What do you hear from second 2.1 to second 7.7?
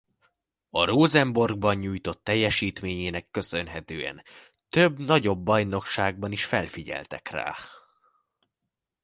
teljesítményének köszönhetően több nagyobb bajnokságban is felfigyeltek rá.